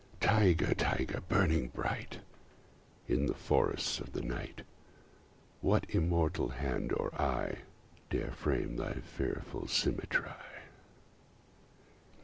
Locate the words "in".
3.07-3.27